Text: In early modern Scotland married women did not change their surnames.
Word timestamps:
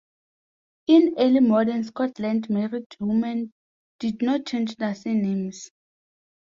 In 0.87 1.13
early 1.19 1.41
modern 1.41 1.83
Scotland 1.83 2.49
married 2.49 2.87
women 2.99 3.53
did 3.99 4.23
not 4.23 4.47
change 4.47 4.75
their 4.77 4.95
surnames. 4.95 5.69